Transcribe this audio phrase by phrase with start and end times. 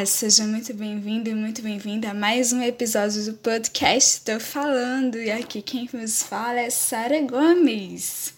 [0.00, 5.18] Olá, seja muito bem-vindo e muito bem-vinda a mais um episódio do podcast Estou Falando.
[5.18, 8.32] E aqui quem nos fala é Sara Gomes.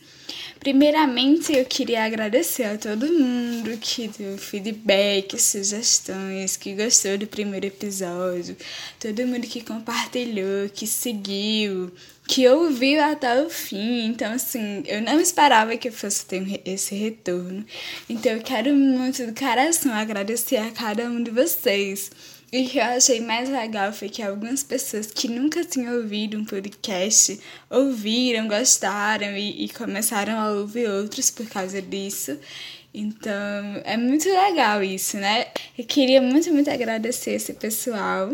[0.58, 7.66] Primeiramente, eu queria agradecer a todo mundo que deu feedback, sugestões, que gostou do primeiro
[7.66, 8.56] episódio,
[8.98, 11.92] todo mundo que compartilhou, que seguiu,
[12.32, 14.06] que ouviu até o fim.
[14.06, 17.62] Então, assim, eu não esperava que eu fosse ter esse retorno.
[18.08, 22.10] Então, eu quero muito do coração agradecer a cada um de vocês.
[22.50, 26.38] E o que eu achei mais legal foi que algumas pessoas que nunca tinham ouvido
[26.38, 32.38] um podcast ouviram, gostaram e, e começaram a ouvir outros por causa disso.
[32.94, 35.48] Então, é muito legal isso, né?
[35.76, 38.32] Eu queria muito, muito agradecer esse pessoal.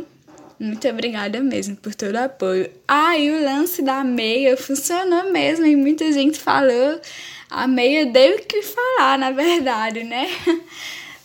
[0.58, 2.70] Muito obrigada mesmo por todo o apoio.
[2.86, 7.00] Ah, e o lance da meia funcionou mesmo e muita gente falou.
[7.48, 10.28] A meia deu o que falar, na verdade, né?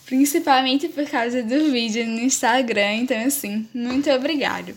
[0.06, 2.94] principalmente por causa do vídeo no Instagram.
[2.96, 4.74] Então, assim, muito obrigado.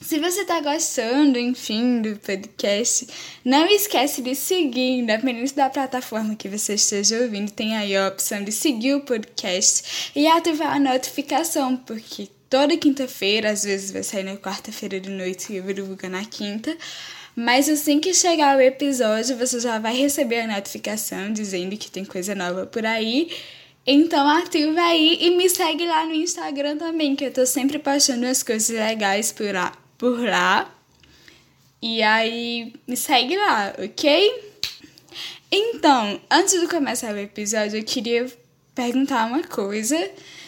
[0.00, 3.06] Se você está gostando, enfim, do podcast,
[3.42, 8.44] não esquece de seguir, independente da plataforma que você esteja ouvindo, tem aí a opção
[8.44, 14.22] de seguir o podcast e ativar a notificação, porque toda quinta-feira, às vezes vai sair
[14.22, 16.78] na quarta-feira de noite e eu divulgo na quinta.
[17.34, 22.04] Mas assim que chegar o episódio, você já vai receber a notificação dizendo que tem
[22.04, 23.28] coisa nova por aí.
[23.84, 28.24] Então ativa aí e me segue lá no Instagram também, que eu tô sempre postando
[28.24, 29.72] as coisas legais por lá.
[29.98, 30.72] Por lá.
[31.82, 34.54] E aí me segue lá, ok?
[35.50, 38.32] Então, antes de começar o episódio, eu queria
[38.76, 39.98] perguntar uma coisa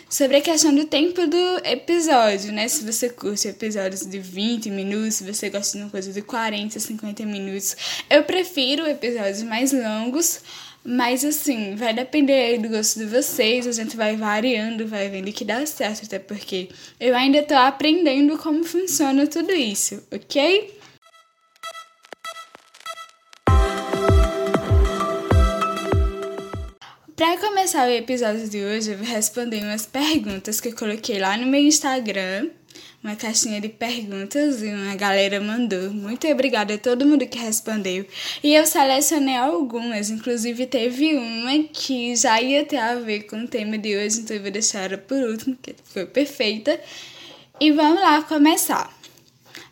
[0.09, 2.69] sobre a questão do tempo do episódio, né?
[2.69, 6.79] Se você curte episódios de 20 minutos, se você gosta de uma coisa de 40,
[6.79, 7.77] 50 minutos.
[8.09, 10.41] Eu prefiro episódios mais longos,
[10.85, 15.45] mas assim, vai depender do gosto de vocês, a gente vai variando, vai vendo que
[15.45, 16.69] dá certo, até porque
[17.01, 20.77] eu ainda tô aprendendo como funciona tudo isso, ok?
[27.67, 31.49] Começar o episódio de hoje, eu vou responder umas perguntas que eu coloquei lá no
[31.49, 32.49] meu Instagram
[33.03, 35.91] uma caixinha de perguntas e uma galera mandou.
[35.91, 38.07] Muito obrigada a todo mundo que respondeu.
[38.41, 43.49] E eu selecionei algumas, inclusive teve uma que já ia ter a ver com o
[43.49, 46.81] tema de hoje, então eu vou deixar ela por último, que foi perfeita.
[47.59, 48.97] E vamos lá começar.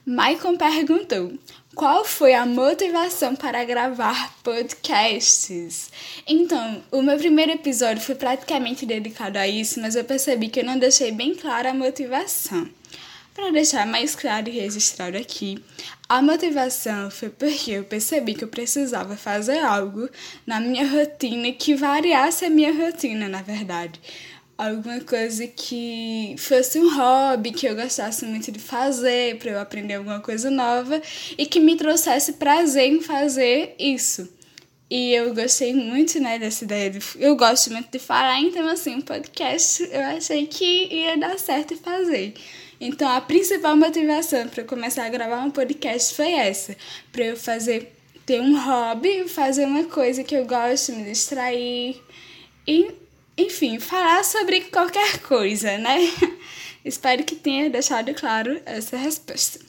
[0.05, 1.33] Maicon perguntou:
[1.75, 5.91] qual foi a motivação para gravar podcasts?
[6.27, 10.65] Então, o meu primeiro episódio foi praticamente dedicado a isso, mas eu percebi que eu
[10.65, 12.69] não deixei bem clara a motivação.
[13.35, 15.59] Para deixar mais claro e registrado aqui,
[16.09, 20.09] a motivação foi porque eu percebi que eu precisava fazer algo
[20.47, 24.01] na minha rotina que variasse a minha rotina, na verdade.
[24.57, 29.95] Alguma coisa que fosse um hobby que eu gostasse muito de fazer, para eu aprender
[29.95, 31.03] alguma coisa nova
[31.37, 34.29] e que me trouxesse prazer em fazer isso.
[34.89, 36.91] E eu gostei muito, né, dessa ideia.
[36.91, 41.37] De, eu gosto muito de falar, então, assim, um podcast eu achei que ia dar
[41.39, 42.35] certo fazer.
[42.81, 46.77] Então, a principal motivação para eu começar a gravar um podcast foi essa:
[47.11, 47.93] para eu fazer,
[48.27, 52.01] ter um hobby, fazer uma coisa que eu gosto, me distrair
[52.67, 52.93] e,
[53.37, 55.99] enfim, falar sobre qualquer coisa, né?
[56.85, 59.61] Espero que tenha deixado claro essa resposta.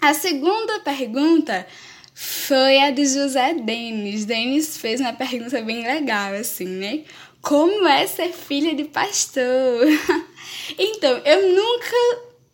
[0.00, 1.66] A segunda pergunta
[2.14, 4.24] foi a de José Denis.
[4.24, 7.04] Denis fez uma pergunta bem legal, assim, né?
[7.40, 9.86] Como é ser filha de pastor?
[10.78, 11.96] então, eu nunca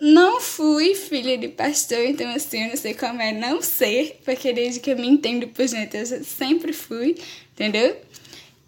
[0.01, 4.53] não fui filha de pastor, então assim, eu não sei como é não ser, porque
[4.53, 7.17] desde que eu me entendo por gente, eu sempre fui,
[7.53, 7.97] entendeu?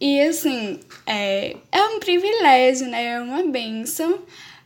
[0.00, 3.04] E assim, é, é um privilégio, né?
[3.14, 4.22] É uma benção.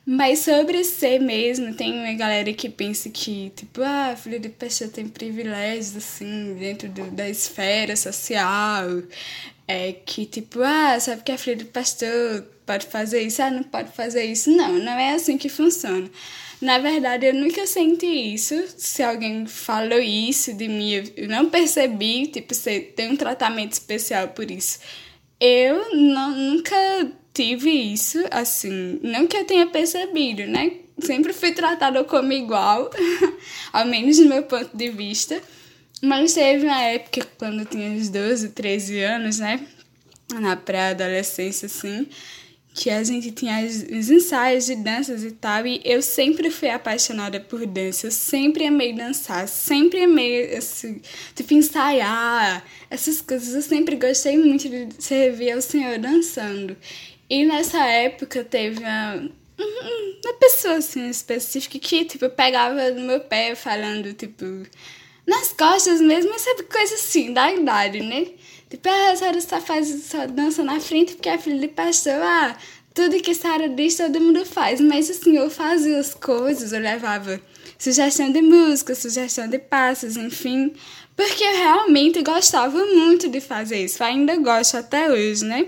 [0.07, 4.89] Mas sobre ser mesmo, tem uma galera que pensa que, tipo, ah, filha de pastor
[4.89, 9.03] tem privilégios, assim, dentro do, da esfera social.
[9.67, 13.43] É que, tipo, ah, sabe que a filha de pastor pode fazer isso?
[13.43, 14.51] Ah, não pode fazer isso.
[14.51, 16.11] Não, não é assim que funciona.
[16.61, 18.55] Na verdade, eu nunca senti isso.
[18.77, 24.29] Se alguém falou isso de mim, eu não percebi, tipo, você tem um tratamento especial
[24.29, 24.81] por isso.
[25.41, 26.77] Eu não, nunca
[27.33, 30.73] tive isso, assim, não que eu tenha percebido, né?
[31.01, 32.89] Sempre fui tratada como igual,
[33.73, 35.43] ao menos do meu ponto de vista.
[36.01, 39.67] Mas teve uma época, quando eu tinha uns 12, 13 anos, né?
[40.35, 42.07] Na pré-adolescência, assim,
[42.75, 47.39] que a gente tinha os ensaios de danças e tal, e eu sempre fui apaixonada
[47.39, 50.59] por dança, eu sempre amei dançar, sempre amei,
[51.37, 56.77] tipo, ensaiar, essas coisas, eu sempre gostei muito de servir ao Senhor dançando.
[57.31, 63.55] E nessa época teve uma, uma pessoa assim específica que, tipo, pegava no meu pé
[63.55, 64.45] falando, tipo,
[65.27, 68.27] nas costas mesmo, sabe coisa assim, da idade, né?
[68.69, 72.15] Tipo, ah, a Sara só faz só dança na frente porque é filha de pastor.
[72.15, 72.57] Ah,
[72.93, 74.81] tudo que Sara diz todo mundo faz.
[74.81, 77.41] Mas assim, eu fazia as coisas, eu levava
[77.79, 80.73] sugestão de música, sugestão de passos, enfim.
[81.17, 84.03] Porque eu realmente gostava muito de fazer isso.
[84.03, 85.67] Ainda gosto até hoje, né?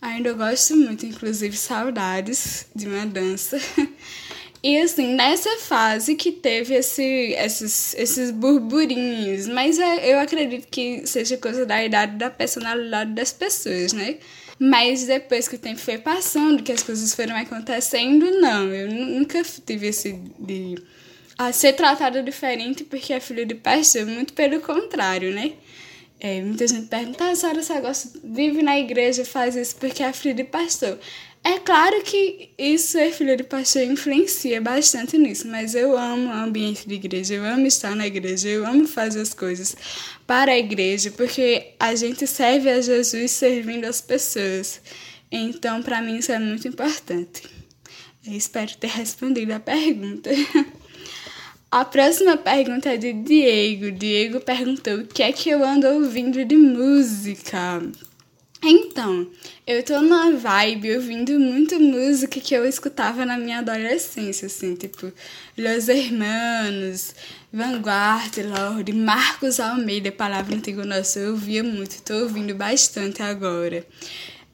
[0.00, 3.60] Ainda gosto muito, inclusive saudades de uma dança.
[4.62, 11.06] E assim, nessa fase que teve esse, esses, esses burburinhos, mas é, eu acredito que
[11.06, 14.18] seja coisa da idade da personalidade das pessoas, né?
[14.58, 19.40] Mas depois que o tempo foi passando, que as coisas foram acontecendo, não, eu nunca
[19.64, 20.74] tive esse de
[21.38, 25.52] a ser tratada diferente porque é filho de pastor, muito pelo contrário, né?
[26.20, 30.02] É, muita gente pergunta, ah, a senhora só gosta, vive na igreja, faz isso porque
[30.02, 30.98] é filho de pastor.
[31.48, 36.32] É claro que isso ser filho de pastor influencia bastante nisso, mas eu amo o
[36.32, 39.74] ambiente de igreja, eu amo estar na igreja, eu amo fazer as coisas
[40.26, 44.82] para a igreja, porque a gente serve a Jesus servindo as pessoas.
[45.32, 47.44] Então, para mim, isso é muito importante.
[48.26, 50.28] Eu espero ter respondido a pergunta.
[51.70, 53.90] A próxima pergunta é de Diego.
[53.90, 57.82] Diego perguntou o que é que eu ando ouvindo de música.
[58.62, 59.24] Então,
[59.64, 65.12] eu tô numa vibe ouvindo muito música que eu escutava na minha adolescência, assim, tipo
[65.56, 67.14] Los Hermanos,
[67.52, 73.86] Vanguard, Lorde, Marcos Almeida, palavra antiga nossa, eu ouvia muito, tô ouvindo bastante agora.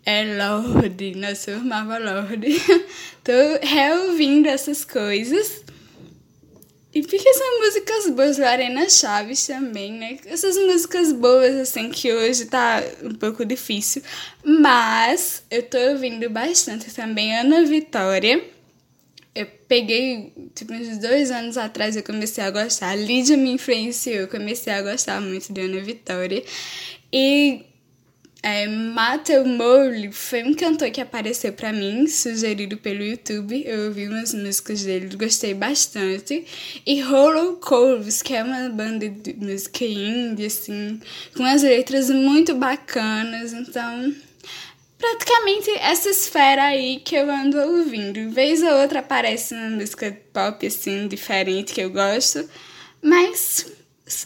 [0.05, 2.61] É Lorde, nossa, eu amava Lorde.
[3.25, 5.64] tô reouvindo essas coisas.
[6.95, 10.17] E porque são músicas boas, Lorena Chaves também, né?
[10.27, 14.01] Essas músicas boas, assim, que hoje tá um pouco difícil.
[14.45, 18.45] Mas eu tô ouvindo bastante também Ana Vitória.
[19.35, 22.91] Eu peguei, tipo, uns dois anos atrás eu comecei a gostar.
[22.91, 26.45] A Lídia me influenciou, eu comecei a gostar muito de Ana Vitória.
[27.13, 27.65] E
[28.45, 33.65] é, Matthew Mowley foi um cantor que apareceu para mim, sugerido pelo YouTube.
[33.67, 36.45] Eu ouvi umas músicas dele, gostei bastante.
[36.85, 41.01] E Hollow Coves, que é uma banda de música indie, assim,
[41.35, 43.55] com as letras muito bacanas.
[43.55, 44.15] Então,
[44.99, 48.31] praticamente essa esfera aí que eu ando ouvindo.
[48.31, 52.47] Vez ou outra aparece uma música pop, assim, diferente que eu gosto.
[53.01, 53.65] Mas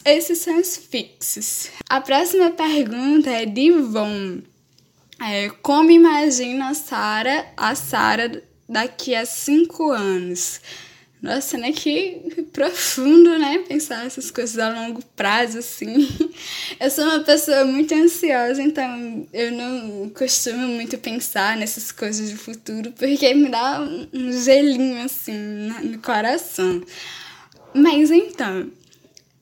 [0.04, 1.68] esses são os fixos.
[1.88, 4.42] A próxima pergunta é de Von.
[5.20, 10.60] É, como imagina a Sara, a Sara daqui a cinco anos?
[11.20, 11.72] Nossa, né?
[11.72, 13.58] Que profundo, né?
[13.68, 16.08] Pensar essas coisas a longo prazo, assim.
[16.78, 22.36] Eu sou uma pessoa muito ansiosa, então eu não costumo muito pensar nessas coisas do
[22.36, 25.32] futuro, porque me dá um gelinho, assim,
[25.82, 26.82] no coração.
[27.74, 28.70] Mas então,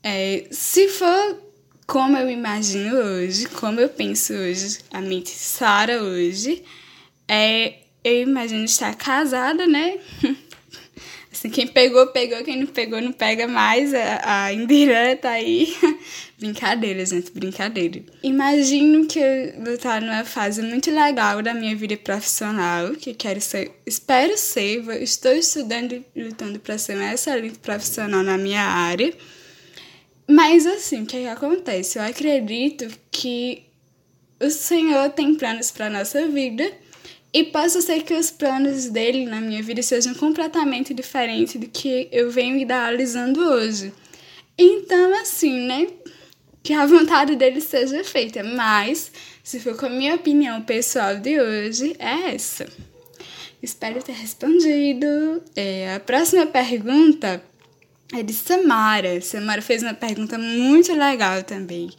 [0.08, 1.36] é, se for
[1.84, 6.62] como eu imagino hoje, como eu penso hoje, a mente Sara hoje,
[7.26, 7.74] é,
[8.04, 9.98] eu imagino estar casada, né?
[11.32, 13.92] Assim, quem pegou, pegou, quem não pegou, não pega mais.
[13.92, 15.76] A, a indireta tá aí.
[16.38, 18.00] brincadeira, gente, brincadeira.
[18.22, 23.40] Imagino que eu vou estar numa fase muito legal da minha vida profissional, que quero
[23.40, 29.12] ser, espero ser, estou estudando e lutando para ser uma excelente profissional na minha área.
[30.28, 31.98] Mas assim, o que, é que acontece?
[31.98, 33.62] Eu acredito que
[34.40, 36.70] o Senhor tem planos para nossa vida
[37.32, 42.08] e posso ser que os planos dele na minha vida sejam completamente diferentes do que
[42.10, 43.92] eu venho idealizando hoje.
[44.58, 45.86] Então, assim, né?
[46.62, 48.42] Que a vontade dele seja feita.
[48.42, 49.12] Mas,
[49.44, 52.66] se for com a minha opinião pessoal de hoje, é essa.
[53.62, 55.42] Espero ter respondido.
[55.54, 57.42] É, a próxima pergunta
[58.12, 59.20] é de Samara.
[59.20, 61.90] Samara fez uma pergunta muito legal também.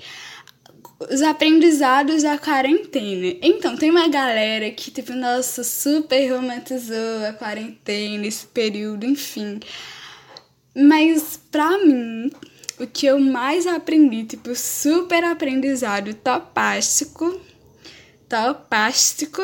[1.12, 3.38] Os aprendizados da quarentena.
[3.42, 9.60] Então, tem uma galera que, tipo, nossa, super romantizou a quarentena, esse período, enfim.
[10.76, 12.32] Mas, pra mim,
[12.80, 17.40] o que eu mais aprendi, tipo, super aprendizado topástico,
[18.28, 19.42] topástico,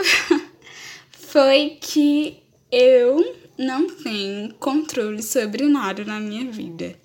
[1.11, 6.95] foi que eu não tenho controle sobre nada na minha vida.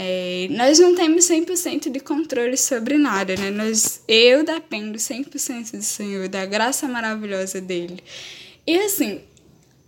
[0.00, 3.50] É, nós não temos 100% de controle sobre nada, né?
[3.50, 7.98] Nós, eu dependo 100% do Senhor, da graça maravilhosa dele.
[8.64, 9.20] E assim,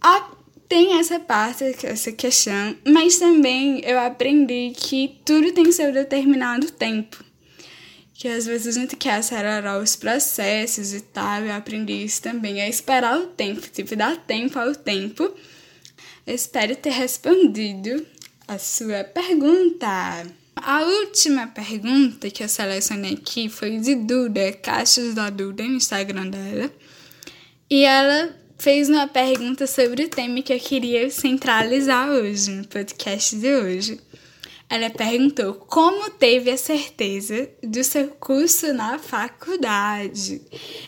[0.00, 0.32] a,
[0.68, 7.24] tem essa parte, essa questão, mas também eu aprendi que tudo tem seu determinado tempo.
[8.12, 12.60] Que às vezes a gente quer acelerar os processos e tal, eu aprendi isso também,
[12.60, 15.32] é esperar o tempo, tipo, dar tempo ao tempo
[16.32, 18.06] espero ter respondido
[18.46, 20.26] a sua pergunta.
[20.56, 26.28] A última pergunta que eu selecionei aqui foi de Duda, Caixas da Duda, no Instagram
[26.28, 26.70] dela.
[27.70, 33.36] E ela fez uma pergunta sobre o tema que eu queria centralizar hoje, no podcast
[33.36, 34.00] de hoje.
[34.70, 40.40] Ela perguntou como teve a certeza do seu curso na faculdade.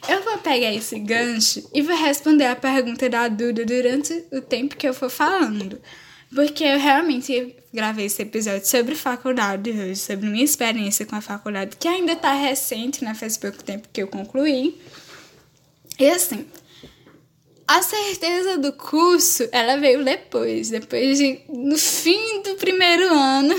[0.09, 4.77] Eu vou pegar esse gancho e vou responder a pergunta da Duda durante o tempo
[4.77, 5.81] que eu for falando.
[6.33, 11.77] Porque eu realmente gravei esse episódio sobre faculdade hoje, sobre minha experiência com a faculdade,
[11.77, 13.15] que ainda tá recente, né?
[13.15, 14.81] Faz pouco tempo que eu concluí.
[15.99, 16.47] E assim,
[17.77, 23.55] a certeza do curso, ela veio depois, depois de, no fim do primeiro ano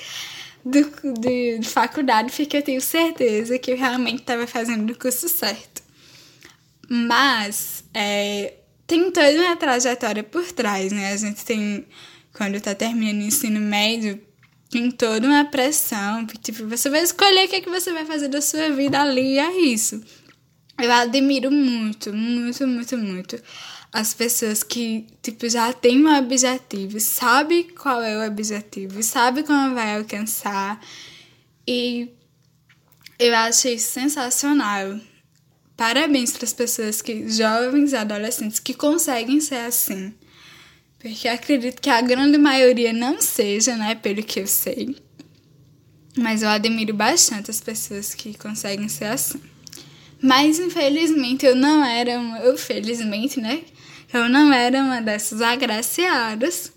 [0.64, 5.28] do, de, de faculdade, porque eu tenho certeza que eu realmente estava fazendo o curso
[5.28, 5.82] certo.
[6.88, 8.54] Mas, é,
[8.86, 11.12] tem toda uma trajetória por trás, né?
[11.12, 11.86] A gente tem,
[12.32, 14.20] quando tá terminando o ensino médio,
[14.70, 18.28] tem toda uma pressão, tipo, você vai escolher o que, é que você vai fazer
[18.28, 20.02] da sua vida ali, é isso.
[20.78, 23.42] Eu admiro muito, muito, muito, muito
[23.92, 29.74] as pessoas que, tipo, já têm um objetivo, sabe qual é o objetivo, sabe como
[29.74, 30.78] vai alcançar.
[31.66, 32.10] E
[33.18, 35.00] eu acho isso sensacional.
[35.76, 40.12] Parabéns para as pessoas que, jovens adolescentes, que conseguem ser assim.
[40.98, 43.94] Porque acredito que a grande maioria não seja, né?
[43.94, 44.96] Pelo que eu sei.
[46.18, 49.40] Mas eu admiro bastante as pessoas que conseguem ser assim.
[50.22, 53.62] Mas infelizmente eu não era uma, eu felizmente, né?
[54.12, 56.72] Eu não era uma dessas agraciadas.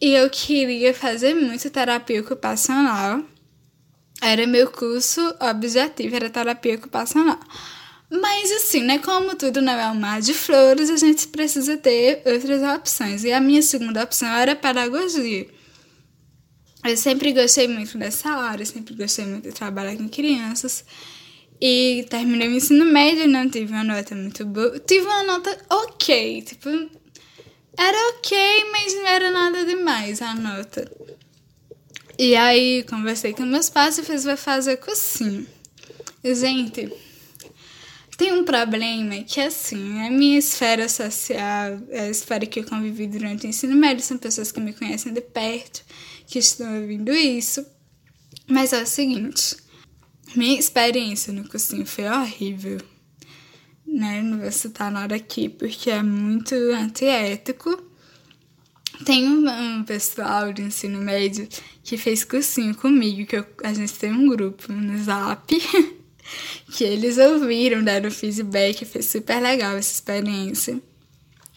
[0.00, 3.22] E eu queria fazer muito terapia ocupacional.
[4.20, 7.38] Era meu curso objetivo, era terapia ocupacional.
[8.10, 8.98] Mas assim, né?
[8.98, 13.24] Como tudo não é um mar de flores, a gente precisa ter outras opções.
[13.24, 15.46] E a minha segunda opção era pedagogia.
[16.84, 20.84] Eu sempre gostei muito dessa área, sempre gostei muito de trabalhar com crianças.
[21.64, 24.80] E terminei o ensino médio, não tive uma nota muito boa.
[24.80, 26.68] Tive uma nota ok, tipo,
[27.78, 30.90] era ok, mas não era nada demais a nota.
[32.18, 35.46] E aí conversei com meus pais e fiz vai fazer cursinho.
[36.24, 36.92] Gente,
[38.18, 43.46] tem um problema que assim, a minha esfera social, a esfera que eu convivi durante
[43.46, 45.84] o ensino médio, são pessoas que me conhecem de perto,
[46.26, 47.64] que estão ouvindo isso.
[48.48, 49.62] Mas é o seguinte,
[50.34, 52.78] minha experiência no cursinho foi horrível.
[53.86, 54.22] Né?
[54.22, 57.82] Não vou citar nada aqui porque é muito antiético.
[59.04, 61.48] Tem um, pessoal do ensino médio
[61.82, 65.44] que fez cursinho comigo, que eu, a gente tem um grupo no Zap,
[66.72, 70.80] que eles ouviram, deram feedback, foi super legal essa experiência.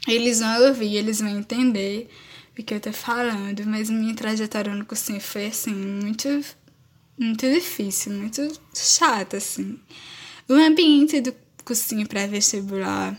[0.08, 2.10] Eles vão ouvir, eles vão entender
[2.58, 6.27] o que eu tô falando, mas minha trajetória no cursinho foi assim, muito
[7.17, 8.41] muito difícil, muito
[8.74, 9.79] chato, assim.
[10.48, 13.17] O ambiente do cursinho pré-vestibular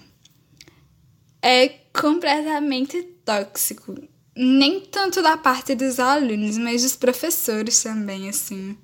[1.43, 3.97] é completamente tóxico.
[4.35, 8.76] Nem tanto da parte dos alunos, mas dos professores também, assim.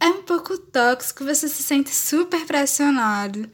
[0.00, 3.50] É um pouco tóxico, você se sente super pressionado.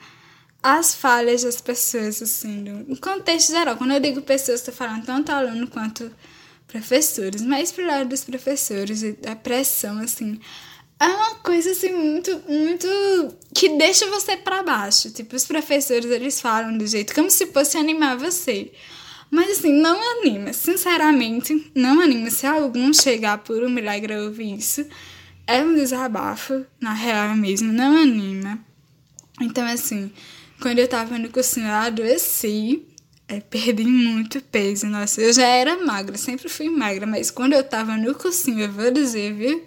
[0.63, 3.77] As falhas das pessoas, assim, no contexto geral.
[3.77, 6.11] Quando eu digo pessoas, estou falando tanto aluno quanto
[6.73, 10.41] professores, mas pro lado dos professores e da pressão, assim,
[10.99, 12.89] é uma coisa assim muito, muito
[13.55, 15.11] que deixa você para baixo.
[15.11, 18.73] Tipo, os professores eles falam do jeito como se fosse animar você.
[19.31, 22.31] Mas assim, não anima, sinceramente, não anima.
[22.31, 24.87] Se algum chegar por um milagre ouvir isso,
[25.47, 28.59] é um desabafo, na real mesmo, não anima.
[29.41, 30.11] Então, assim,
[30.61, 32.87] quando eu tava no cursinho, eu adoeci
[33.33, 34.87] é, perdi muito peso.
[34.87, 38.73] Nossa, eu já era magra, sempre fui magra, mas quando eu tava no cursinho, eu
[38.73, 39.65] vou dizer, viu?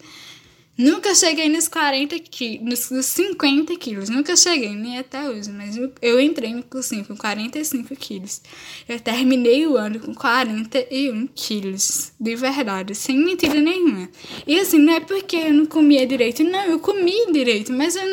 [0.78, 4.10] Nunca cheguei nos 40 quilos, nos 50 quilos.
[4.10, 5.50] Nunca cheguei, nem até hoje.
[5.50, 8.42] Mas eu entrei no cursinho com 45 quilos.
[8.88, 12.12] Eu terminei o ano com 41 quilos.
[12.20, 14.10] De verdade, sem mentira nenhuma.
[14.46, 16.44] E assim, não é porque eu não comia direito.
[16.44, 18.04] Não, eu comia direito, mas eu,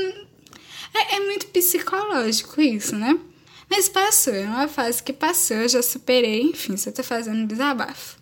[0.94, 3.18] é, é muito psicológico isso, né?
[3.74, 8.18] Mas passou, é uma fase que passou, eu já superei, enfim, só tô fazendo desabafo.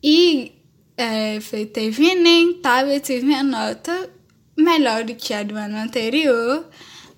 [0.00, 0.52] E
[0.96, 4.08] é, foi, teve Enem, eu tive minha nota
[4.56, 6.68] melhor do que a do ano anterior,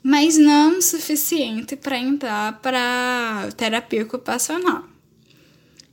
[0.03, 4.87] mas não suficiente para entrar para terapia ocupacional.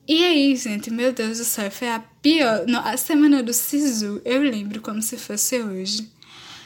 [0.08, 2.66] E aí, gente, meu Deus do céu, foi a pior.
[2.68, 6.10] No, a semana do SISU, eu lembro como se fosse hoje.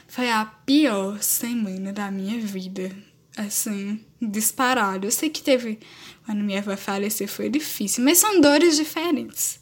[0.08, 3.07] Foi a pior semana da minha vida
[3.38, 5.08] assim, disparado.
[5.08, 5.80] Eu sei que teve.
[6.26, 9.60] Quando minha avó faleceu foi difícil, mas são dores diferentes.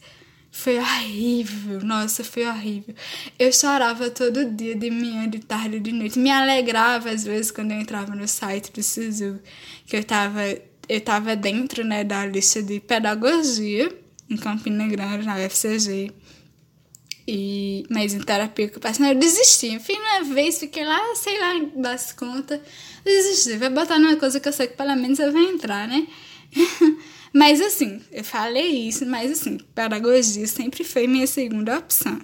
[0.51, 2.95] Foi horrível, nossa, foi horrível.
[3.37, 6.17] Eu chorava todo dia, de manhã, de tarde, de noite.
[6.17, 9.39] Me alegrava às vezes quando eu entrava no site do SISU,
[9.85, 10.41] que eu tava,
[10.87, 13.93] eu tava dentro, né, da lista de pedagogia
[14.29, 16.11] em Campina Grande, na UFCG.
[17.27, 19.67] E, mas em terapia ocupacional eu desisti.
[19.67, 22.59] Enfim, uma vez fiquei lá, sei lá, das contas,
[23.03, 23.57] desisti.
[23.57, 26.07] Vai botar numa coisa que eu sei que pelo menos eu vou entrar, né?
[27.33, 32.17] Mas assim, eu falei isso, mas assim, pedagogia sempre foi minha segunda opção.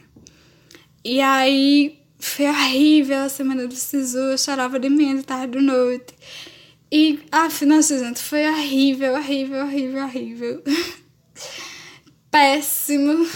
[1.03, 5.65] E aí foi horrível a semana do SISU, eu chorava de manhã, de tarde, de
[5.65, 6.13] noite.
[6.89, 10.63] E, ah, nossa, gente, foi horrível, horrível, horrível, horrível.
[12.31, 13.27] Péssimo.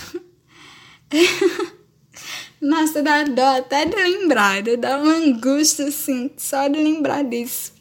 [2.62, 7.74] Nossa, dá dó até de lembrar, dá uma angústia, assim, só de lembrar disso.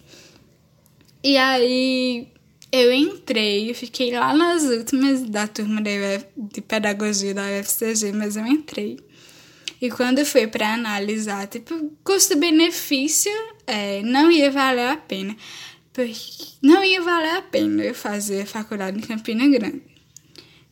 [1.22, 2.28] E aí,
[2.70, 5.90] eu entrei, eu fiquei lá nas últimas da turma de,
[6.36, 8.98] de pedagogia da UFCG, mas eu entrei.
[9.80, 13.32] E quando foi para analisar, tipo, custo-benefício,
[13.66, 15.36] é, não ia valer a pena.
[15.92, 16.14] Porque
[16.60, 19.93] não ia valer a pena eu fazer faculdade em Campina Grande.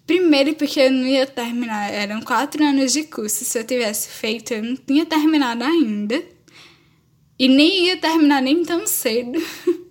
[0.06, 3.44] Primeiro porque eu não ia terminar, eram quatro anos de curso.
[3.44, 6.22] Se eu tivesse feito, eu não tinha terminado ainda.
[7.38, 9.40] E nem ia terminar nem tão cedo.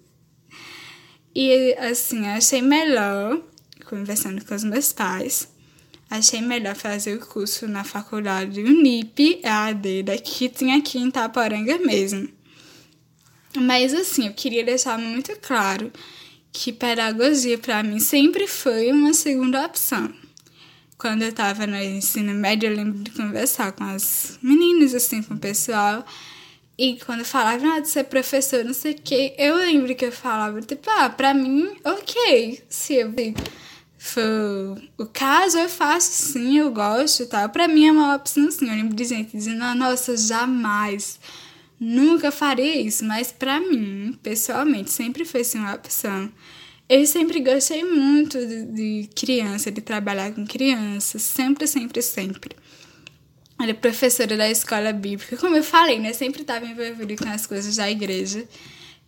[1.34, 3.42] E assim, achei melhor,
[3.86, 5.48] conversando com os meus pais,
[6.10, 11.78] achei melhor fazer o curso na faculdade Unip EAD, daqui que tinha aqui em Itaporanga
[11.78, 12.28] mesmo.
[13.56, 15.90] Mas assim, eu queria deixar muito claro
[16.52, 20.14] que pedagogia para mim sempre foi uma segunda opção.
[20.98, 25.34] Quando eu estava no ensino médio, eu lembro de conversar com as meninas, assim, com
[25.34, 26.06] o pessoal,
[26.78, 30.12] e quando falava ah, de ser professor, não sei o que, eu lembro que eu
[30.12, 32.64] falava, tipo, ah, pra mim, ok.
[32.68, 33.14] Se eu
[34.00, 37.50] for o caso, eu faço sim, eu gosto e tal.
[37.50, 38.68] Pra mim é uma opção sim.
[38.68, 41.20] Eu lembro de gente dizendo, ah, nossa, jamais.
[41.84, 46.32] Nunca faria isso, mas pra mim, pessoalmente, sempre foi sim uma opção.
[46.88, 52.56] Eu sempre gostei muito de, de criança, de trabalhar com crianças, sempre, sempre, sempre
[53.64, 55.38] era professora da escola bíblica.
[55.38, 56.14] Como eu falei, né?
[56.14, 58.46] Sempre estava envolvida com as coisas da igreja.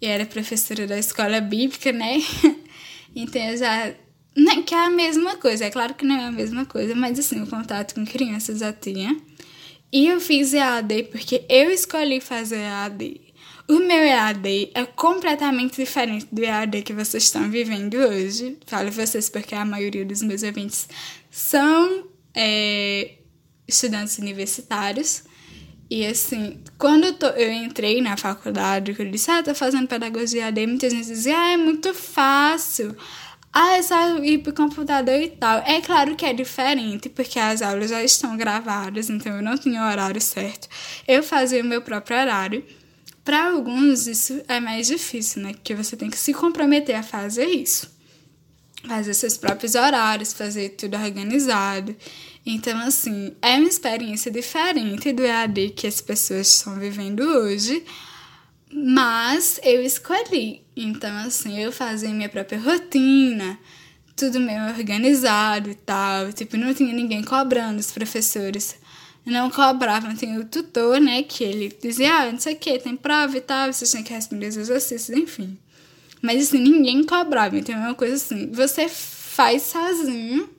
[0.02, 2.18] E era professora da escola bíblica, né?
[3.16, 3.94] então eu já.
[4.36, 6.96] Não, né, que é a mesma coisa, é claro que não é a mesma coisa,
[6.96, 9.16] mas assim, o contato com crianças já tinha.
[9.94, 13.22] E eu fiz EAD porque eu escolhi fazer EAD.
[13.70, 18.58] O meu EAD é completamente diferente do EAD que vocês estão vivendo hoje.
[18.66, 20.90] Falo vocês porque a maioria dos meus ouvintes
[21.30, 23.18] são é,
[23.68, 25.26] estudantes universitários.
[25.92, 30.48] E assim, quando eu, tô, eu entrei na faculdade, eu disse, ah, tô fazendo pedagogia
[30.48, 32.98] AD, muita gente dizia, ah, é muito fácil.
[33.56, 35.60] Ah, é só ir pro computador e tal.
[35.60, 39.80] É claro que é diferente, porque as aulas já estão gravadas, então eu não tinha
[39.80, 40.68] o horário certo.
[41.08, 42.66] Eu fazia o meu próprio horário.
[43.24, 45.54] Para alguns, isso é mais difícil, né?
[45.54, 47.94] Porque você tem que se comprometer a fazer isso.
[48.88, 51.96] Fazer seus próprios horários, fazer tudo organizado.
[52.44, 57.86] Então, assim, é uma experiência diferente do EAD que as pessoas estão vivendo hoje,
[58.70, 60.63] mas eu escolhi.
[60.76, 63.58] Então, assim, eu fazia minha própria rotina,
[64.16, 66.34] tudo meio organizado e tal.
[66.34, 68.76] Tipo, não tinha ninguém cobrando, os professores
[69.26, 70.16] não cobravam.
[70.16, 73.42] Tinha o tutor, né, que ele dizia, ah, não sei o que, tem prova e
[73.42, 75.58] tal, vocês têm que responder os exercícios, enfim.
[76.22, 77.58] Mas, assim, ninguém cobrava.
[77.58, 80.50] Então, é uma coisa assim, você faz sozinho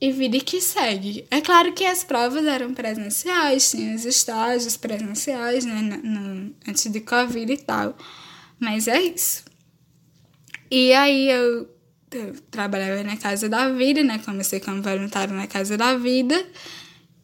[0.00, 1.26] e vida que segue.
[1.30, 7.00] É claro que as provas eram presenciais, tinha os estágios presenciais, né, no, antes de
[7.00, 7.96] Covid e tal.
[8.58, 9.44] Mas é isso.
[10.70, 11.68] E aí eu,
[12.10, 14.18] eu trabalhava na Casa da Vida, né?
[14.18, 16.44] Comecei como voluntário na Casa da Vida.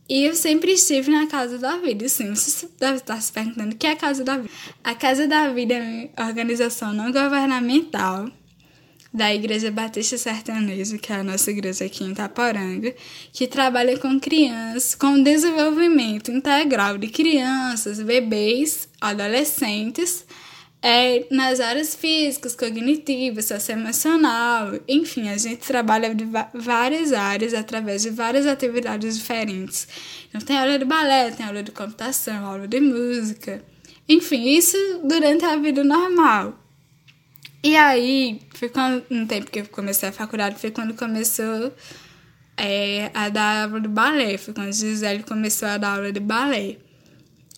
[0.09, 2.09] E eu sempre estive na Casa da Vida.
[2.09, 4.51] Sim, você deve estar se perguntando o que é a Casa da Vida.
[4.83, 8.31] A Casa da Vida é uma organização não governamental
[9.15, 12.93] da Igreja Batista Sertaneja, que é a nossa igreja aqui em Itaporanga,
[13.33, 20.27] que trabalha com crianças, com desenvolvimento integral de crianças, bebês, adolescentes,
[20.87, 28.11] é, nas áreas físicas, cognitivas, socioemocional, enfim, a gente trabalha de várias áreas através de
[28.11, 29.89] várias atividades diferentes.
[30.29, 33.65] Então tem aula de balé, tem aula de computação, aula de música,
[34.07, 36.55] enfim, isso durante a vida normal.
[37.63, 41.73] E aí, foi quando, no tempo que eu comecei a faculdade, foi quando começou
[42.59, 44.37] é, a dar aula de balé.
[44.37, 46.77] Foi quando a Gisele começou a dar aula de balé.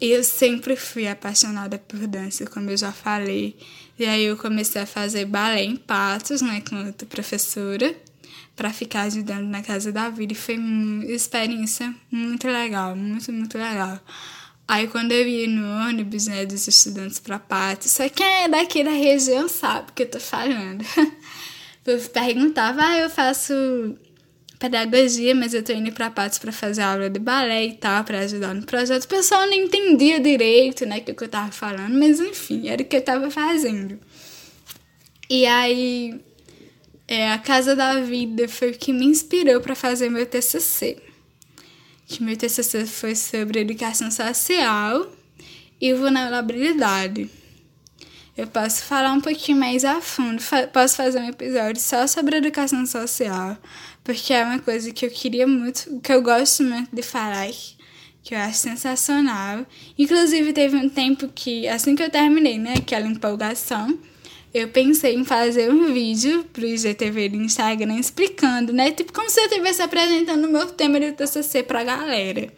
[0.01, 3.57] Eu sempre fui apaixonada por dança, como eu já falei.
[3.99, 7.97] E aí eu comecei a fazer balé em Patos, né, com outra professora,
[8.55, 10.35] para ficar ajudando na casa da vida.
[10.35, 13.99] E foi uma experiência muito legal, muito, muito legal.
[14.69, 18.85] Aí quando eu ia no ônibus, né, dos estudantes para Patos, só quem é daqui
[18.85, 20.85] da região sabe o que eu tô falando.
[21.87, 23.55] eu perguntava, ah, eu faço
[24.69, 28.21] pedagogia, mas eu tô indo pra Patos pra fazer aula de balé e tal, pra
[28.21, 29.05] ajudar no projeto.
[29.05, 32.85] O pessoal não entendia direito, né, o que eu tava falando, mas enfim, era o
[32.85, 33.99] que eu tava fazendo.
[35.31, 36.21] E aí,
[37.09, 40.97] é, a Casa da Vida foi o que me inspirou para fazer meu TCC.
[42.07, 45.11] Que meu TCC foi sobre educação social
[45.81, 47.29] e vulnerabilidade.
[48.37, 52.85] Eu posso falar um pouquinho mais a fundo, posso fazer um episódio só sobre educação
[52.85, 53.57] social,
[54.07, 57.51] porque é uma coisa que eu queria muito, que eu gosto muito de falar,
[58.23, 59.67] que eu acho sensacional.
[59.99, 63.99] Inclusive, teve um tempo que, assim que eu terminei, né, aquela empolgação,
[64.55, 69.41] eu pensei em fazer um vídeo pro IGTV do Instagram explicando, né, tipo como se
[69.41, 72.53] eu estivesse apresentando o meu tema de TCC pra galera.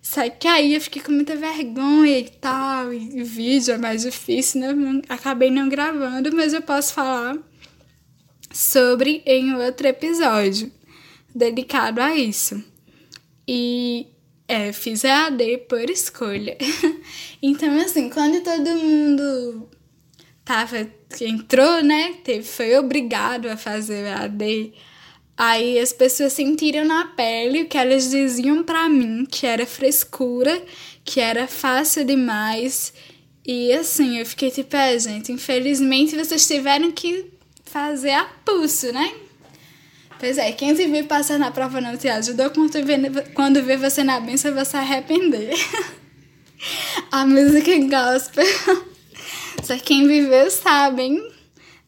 [0.00, 4.60] Só que aí eu fiquei com muita vergonha e tal, e vídeo é mais difícil,
[4.60, 5.02] né?
[5.08, 7.36] Acabei não gravando, mas eu posso falar
[8.52, 10.70] sobre em outro episódio
[11.36, 12.62] dedicado a isso.
[13.46, 14.06] E
[14.48, 16.56] é, fiz EAD por escolha.
[17.42, 19.68] então, assim, quando todo mundo
[20.44, 20.88] tava,
[21.20, 24.72] entrou, né, teve, foi obrigado a fazer EAD,
[25.36, 30.62] aí as pessoas sentiram na pele o que elas diziam para mim, que era frescura,
[31.04, 32.92] que era fácil demais.
[33.44, 37.26] E assim, eu fiquei tipo, é, gente, infelizmente vocês tiveram que
[37.64, 39.25] fazer a pulso, né?
[40.18, 42.50] Pois é, quem se viu passar na prova não te ajudou,
[43.34, 45.54] quando vê, você na benção, vai se arrepender.
[47.12, 48.46] a música gospel.
[49.62, 51.32] Só quem viveu sabe, hein?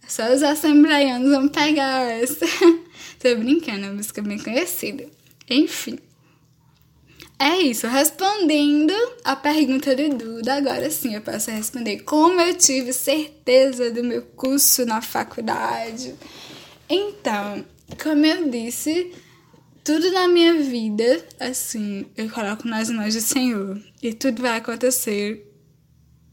[0.06, 2.46] Só os assembleianos vão pegar essa.
[3.20, 5.06] Tô brincando, é uma música bem conhecida.
[5.48, 5.98] Enfim.
[7.38, 8.92] É isso, respondendo
[9.24, 14.22] a pergunta do Duda, agora sim eu posso responder como eu tive certeza do meu
[14.22, 16.16] curso na faculdade.
[16.90, 17.64] Então,
[17.96, 19.12] como eu disse,
[19.82, 23.82] tudo na minha vida, assim, eu coloco nas mãos do Senhor.
[24.02, 25.46] E tudo vai acontecer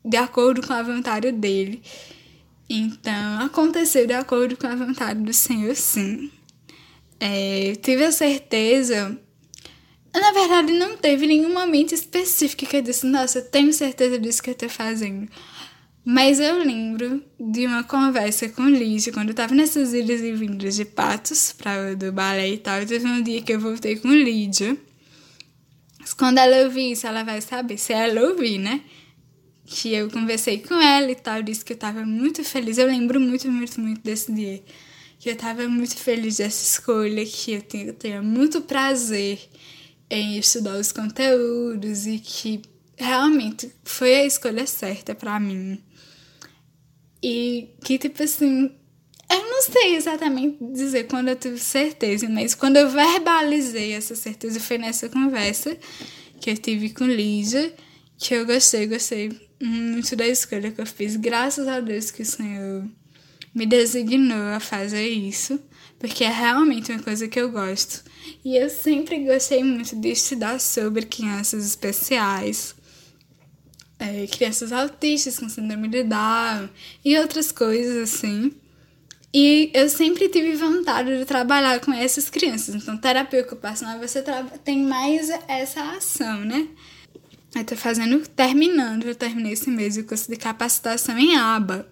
[0.03, 1.81] de acordo com a vontade dele.
[2.69, 6.31] Então, aconteceu de acordo com a vontade do Senhor, sim.
[7.19, 9.17] É, tive a certeza.
[10.13, 14.41] Na verdade, não teve nenhum momento específico que eu disse, nossa, eu tenho certeza disso
[14.41, 15.29] que eu tô fazendo.
[16.07, 20.75] Mas eu lembro de uma conversa com Lígia, quando eu tava nessas idas e vindas
[20.75, 22.85] de patos para do balé e tal.
[22.85, 24.77] Teve um dia que eu voltei com Lídia.
[25.99, 27.79] Mas quando ela ouvir isso, ela vai saber.
[27.79, 28.81] Se ela ouvir, né?
[29.65, 32.77] Que eu conversei com ela e tal, disse que eu tava muito feliz.
[32.77, 34.63] Eu lembro muito, muito, muito desse dia.
[35.17, 39.39] Que eu tava muito feliz dessa escolha, que eu tenho, eu tenho muito prazer
[40.07, 42.61] em estudar os conteúdos e que
[42.95, 45.81] realmente foi a escolha certa para mim.
[47.27, 48.69] E que, tipo assim,
[49.31, 54.59] eu não sei exatamente dizer quando eu tive certeza, mas quando eu verbalizei essa certeza
[54.59, 55.75] foi nessa conversa
[56.39, 57.73] que eu tive com Lígia,
[58.19, 61.15] que eu gostei, gostei muito da escolha que eu fiz.
[61.15, 62.87] Graças a Deus que o Senhor
[63.55, 65.59] me designou a fazer isso,
[65.97, 68.03] porque é realmente uma coisa que eu gosto.
[68.43, 72.75] E eu sempre gostei muito de estudar sobre crianças especiais
[74.05, 76.69] é, crianças autistas com síndrome de Down
[77.03, 78.53] e outras coisas assim.
[79.33, 82.75] E eu sempre tive vontade de trabalhar com essas crianças.
[82.75, 84.23] Então, terapia ocupacional, você
[84.63, 86.69] tem mais essa ação, né?
[87.53, 91.85] Eu tô fazendo, terminando, eu terminei esse mês o curso de capacitação em ABA,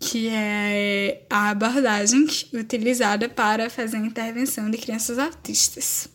[0.00, 6.08] que é a abordagem utilizada para fazer a intervenção de crianças autistas.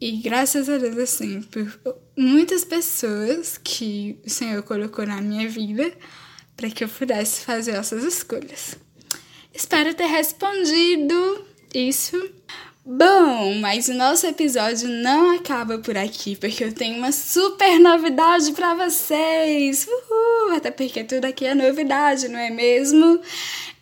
[0.00, 1.80] E graças a Deus, assim, por
[2.16, 5.92] muitas pessoas que o Senhor colocou na minha vida
[6.56, 8.76] para que eu pudesse fazer essas escolhas.
[9.52, 12.16] Espero ter respondido isso.
[12.90, 18.50] Bom, mas o nosso episódio não acaba por aqui, porque eu tenho uma super novidade
[18.52, 19.86] para vocês.
[19.86, 20.56] Uhul!
[20.56, 23.20] Até porque tudo aqui é novidade, não é mesmo?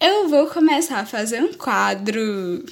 [0.01, 2.65] Eu vou começar a fazer um quadro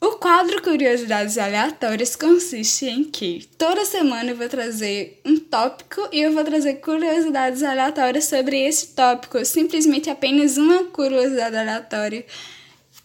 [0.00, 6.20] O quadro Curiosidades Aleatórias consiste em que toda semana eu vou trazer um tópico e
[6.20, 12.24] eu vou trazer curiosidades aleatórias sobre esse tópico, simplesmente apenas uma curiosidade aleatória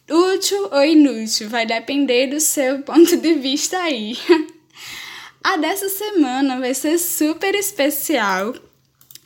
[0.10, 4.18] útil ou inútil, vai depender do seu ponto de vista aí.
[5.50, 8.54] A dessa semana vai ser super especial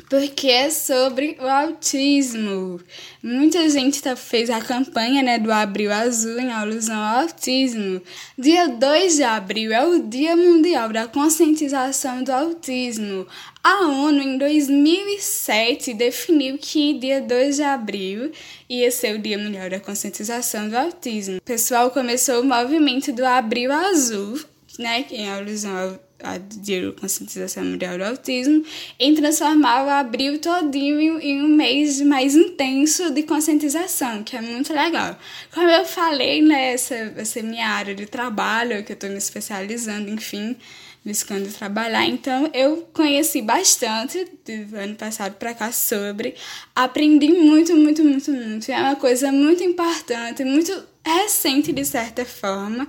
[0.07, 2.79] porque é sobre o autismo.
[3.23, 7.99] Muita gente tá, fez a campanha né, do Abril Azul em alusão ao autismo.
[8.37, 13.25] Dia 2 de abril é o Dia Mundial da Conscientização do Autismo.
[13.63, 18.31] A ONU, em 2007, definiu que dia 2 de abril
[18.69, 21.37] ia ser o Dia Mundial da Conscientização do Autismo.
[21.37, 24.39] O pessoal começou o movimento do Abril Azul,
[24.77, 28.63] né, em alusão ao a de conscientização mundial do autismo,
[28.99, 34.73] em transformar o abril todinho em um mês mais intenso de conscientização, que é muito
[34.73, 35.17] legal.
[35.53, 39.17] Como eu falei, né, essa, essa é minha área de trabalho, que eu estou me
[39.17, 40.55] especializando, enfim,
[41.03, 42.05] buscando trabalhar.
[42.05, 46.35] Então, eu conheci bastante do ano passado para cá sobre,
[46.75, 48.71] aprendi muito, muito, muito, muito.
[48.71, 50.71] É uma coisa muito importante, muito
[51.03, 52.87] recente de certa forma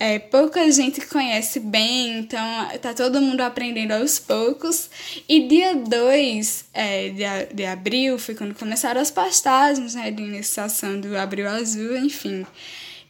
[0.00, 2.40] é, pouca gente conhece bem, então
[2.80, 4.88] tá todo mundo aprendendo aos poucos.
[5.28, 11.00] E dia 2 é, de, de abril foi quando começaram as pastagens né, de iniciação
[11.00, 12.46] do Abril Azul, enfim.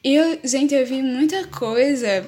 [0.03, 2.27] E eu, gente, eu vi muita coisa,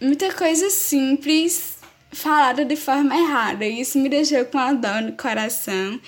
[0.00, 1.78] muita coisa simples
[2.10, 3.64] falada de forma errada.
[3.64, 6.00] E isso me deixou com a dor no coração.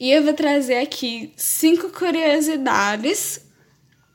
[0.00, 3.40] E eu vou trazer aqui cinco curiosidades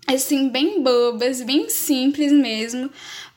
[0.08, 2.90] assim, bem bobas, bem simples mesmo,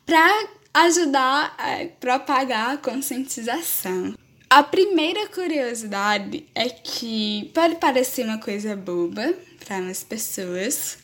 [0.04, 4.14] para ajudar a propagar a conscientização.
[4.48, 10.98] A primeira curiosidade é que pode parecer uma coisa boba para umas pessoas,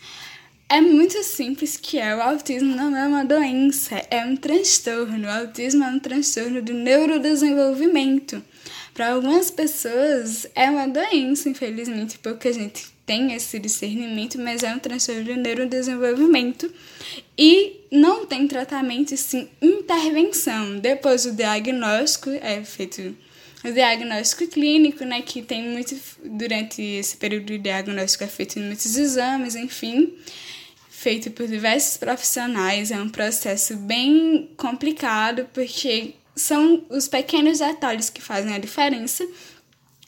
[0.72, 5.26] é muito simples que é o autismo não é uma doença, é um transtorno.
[5.26, 8.42] O autismo é um transtorno do neurodesenvolvimento.
[8.94, 14.78] Para algumas pessoas é uma doença, infelizmente, pouca gente tem esse discernimento, mas é um
[14.78, 16.72] transtorno de neurodesenvolvimento
[17.36, 20.78] e não tem tratamento, sim intervenção.
[20.78, 23.14] Depois do diagnóstico é feito
[23.64, 28.96] o diagnóstico clínico, né, que tem muito durante esse período de diagnóstico é feito muitos
[28.96, 30.12] exames, enfim,
[30.88, 38.20] feito por diversos profissionais, é um processo bem complicado porque são os pequenos detalhes que
[38.20, 39.26] fazem a diferença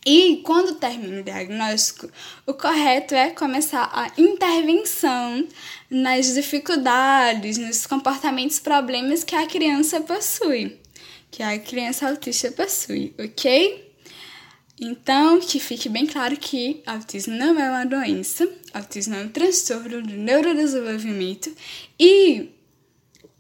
[0.07, 2.11] e quando termina o diagnóstico,
[2.47, 5.49] o correto é começar a intervenção
[5.89, 10.79] nas dificuldades, nos comportamentos, problemas que a criança possui,
[11.31, 13.93] que a criança autista possui, ok?
[14.79, 20.03] Então, que fique bem claro que autismo não é uma doença, autismo é um transtorno
[20.03, 21.51] do neurodesenvolvimento
[21.99, 22.51] e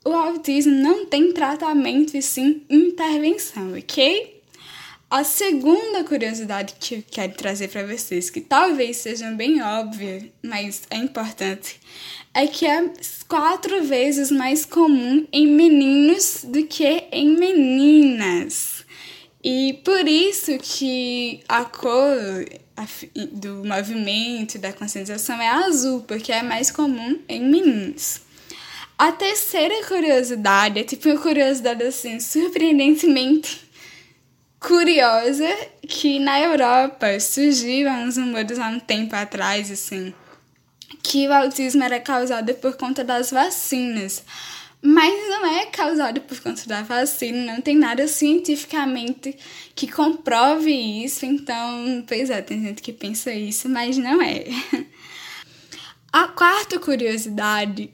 [0.04, 4.42] o autismo não tem tratamento e sim intervenção, ok?
[5.10, 10.82] A segunda curiosidade que eu quero trazer para vocês, que talvez seja bem óbvia, mas
[10.90, 11.80] é importante,
[12.34, 12.90] é que é
[13.28, 18.84] quatro vezes mais comum em meninos do que em meninas.
[19.42, 22.44] E por isso que a cor
[23.32, 28.23] do movimento da conscientização é azul, porque é mais comum em meninos.
[28.96, 33.60] A terceira curiosidade é tipo uma curiosidade assim, surpreendentemente
[34.60, 35.48] curiosa
[35.82, 40.14] que na Europa surgiu uns rumores há um tempo atrás, assim,
[41.02, 44.22] que o autismo era causado por conta das vacinas.
[44.80, 49.34] Mas não é causado por conta da vacina, não tem nada cientificamente
[49.74, 54.44] que comprove isso, então, pois é, tem gente que pensa isso, mas não é.
[56.12, 57.90] A quarta curiosidade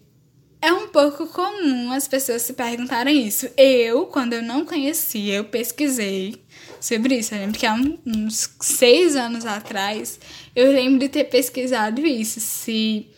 [0.62, 3.48] é um pouco comum as pessoas se perguntarem isso.
[3.56, 6.42] Eu, quando eu não conhecia, eu pesquisei
[6.80, 7.34] sobre isso.
[7.34, 10.20] Eu lembro que há uns seis anos atrás
[10.54, 13.08] eu lembro de ter pesquisado isso, se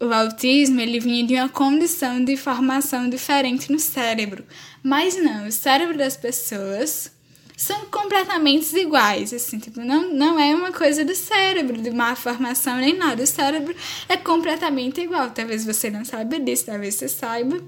[0.00, 4.44] o autismo ele vinha de uma condição de formação diferente no cérebro.
[4.82, 7.13] Mas não, o cérebro das pessoas
[7.56, 12.76] são completamente iguais, assim, tipo, não, não é uma coisa do cérebro, de má formação
[12.76, 13.22] nem nada.
[13.22, 13.74] O cérebro
[14.08, 15.30] é completamente igual.
[15.30, 17.62] Talvez você não saiba disso, talvez você saiba,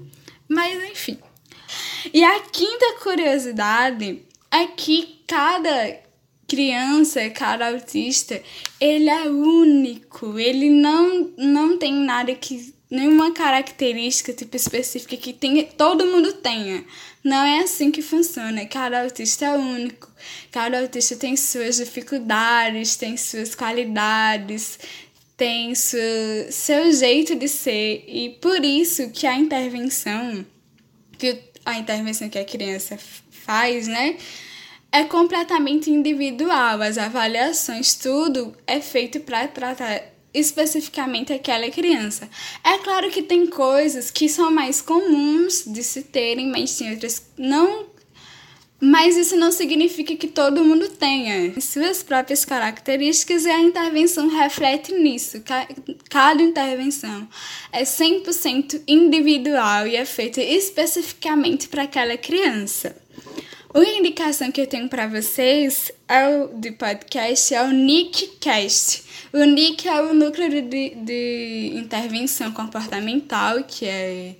[0.47, 1.17] mas enfim.
[2.13, 5.99] E a quinta curiosidade é que cada
[6.47, 8.41] criança, cada autista,
[8.79, 15.63] ele é único, ele não, não tem nada que nenhuma característica tipo específica que tenha,
[15.63, 16.83] todo mundo tenha.
[17.23, 18.65] Não é assim que funciona.
[18.65, 20.09] Cada autista é único.
[20.51, 24.79] Cada autista tem suas dificuldades, tem suas qualidades,
[25.35, 30.45] tem seu, jeito de ser e por isso que a intervenção
[31.17, 32.97] que a intervenção que a criança
[33.29, 34.17] faz, né?
[34.91, 36.81] É completamente individual.
[36.81, 40.01] As avaliações, tudo é feito para tratar
[40.33, 42.29] especificamente aquela criança.
[42.63, 47.25] É claro que tem coisas que são mais comuns de se terem, mas tem outras
[47.37, 47.87] não
[48.79, 54.93] mas isso não significa que todo mundo tenha suas próprias características e a intervenção reflete
[54.93, 55.41] nisso.
[56.09, 57.27] Cada intervenção
[57.71, 62.95] é 100% individual e é feita especificamente para aquela criança.
[63.73, 69.06] Uma indicação que eu tenho para vocês é o de podcast é o NICCast.
[69.33, 74.35] O NIC é o núcleo de, de intervenção comportamental, que é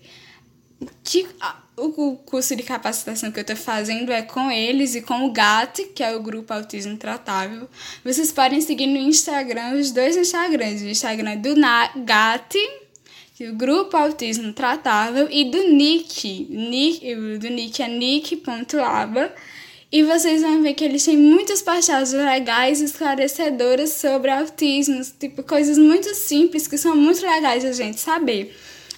[1.04, 1.28] que
[1.76, 5.84] o curso de capacitação que eu estou fazendo é com eles e com o GAT,
[5.94, 7.70] que é o Grupo Autismo Tratável.
[8.04, 11.56] Vocês podem seguir no Instagram, os dois Instagrams, o Instagram do
[12.04, 12.56] GAT,
[13.40, 19.32] é o Grupo Autismo Tratável, e do Nick, Nick do Nick é nick.laba.
[19.90, 25.42] E vocês vão ver que eles têm muitas postagens legais e esclarecedoras sobre autismo, tipo
[25.44, 28.54] coisas muito simples que são muito legais a gente saber.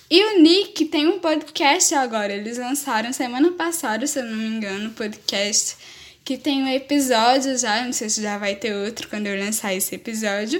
[0.10, 2.34] E o Nick tem um podcast agora.
[2.34, 5.78] Eles lançaram semana passada, se eu não me engano, um podcast
[6.26, 7.86] que tem um episódio já.
[7.86, 10.60] Não sei se já vai ter outro quando eu lançar esse episódio.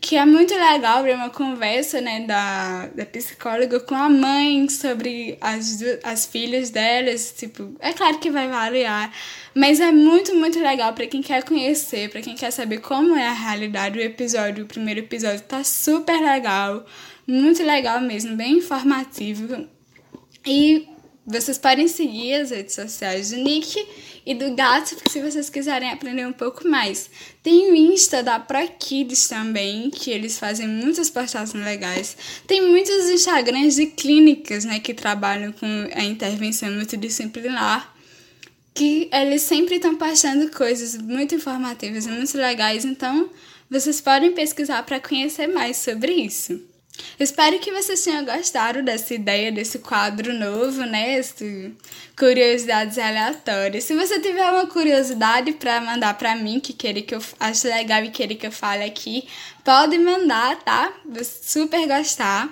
[0.00, 5.36] Que, é muito legal ver uma conversa né, da, da psicóloga com a mãe sobre
[5.40, 7.34] as, as filhas delas.
[7.36, 9.12] Tipo, é claro que vai variar,
[9.54, 13.26] mas é muito, muito legal para quem quer conhecer, para quem quer saber como é
[13.26, 13.98] a realidade.
[13.98, 16.86] O episódio, o primeiro episódio, tá super legal
[17.26, 19.66] muito legal mesmo, bem informativo.
[20.46, 20.88] E
[21.26, 23.86] vocês podem seguir as redes sociais do Nick
[24.24, 27.10] e do Gato se vocês quiserem aprender um pouco mais.
[27.42, 32.16] Tem o Insta da ProKids também, que eles fazem muitas postagens legais.
[32.46, 37.94] Tem muitos Instagrams de clínicas, né, que trabalham com a intervenção multidisciplinar,
[38.74, 43.28] que eles sempre estão postando coisas muito informativas e muito legais, então
[43.68, 46.71] vocês podem pesquisar para conhecer mais sobre isso.
[47.18, 51.18] Espero que vocês tenham gostado dessa ideia, desse quadro novo, né?
[51.18, 51.74] Esse
[52.16, 53.84] curiosidades aleatórias.
[53.84, 58.04] Se você tiver uma curiosidade para mandar para mim, que querer que eu acho legal
[58.04, 59.26] e querer que eu fale aqui,
[59.64, 60.92] pode mandar, tá?
[61.04, 62.48] Vou super gostar.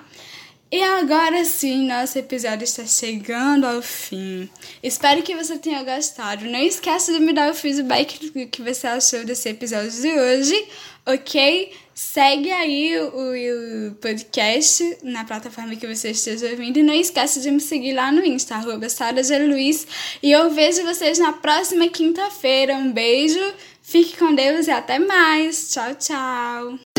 [0.73, 4.49] E agora sim, nosso episódio está chegando ao fim.
[4.81, 6.45] Espero que você tenha gostado.
[6.45, 10.65] Não esqueça de me dar o feedback do que você achou desse episódio de hoje,
[11.05, 11.73] ok?
[11.93, 17.51] Segue aí o, o, podcast na plataforma que você esteja ouvindo e não esqueça de
[17.51, 18.87] me seguir lá no Insta, arroba
[19.49, 19.85] Luiz.
[20.23, 22.75] E eu vejo vocês na próxima quinta-feira.
[22.75, 23.41] Um beijo,
[23.83, 25.69] fique com Deus e até mais.
[25.69, 26.90] Tchau, tchau.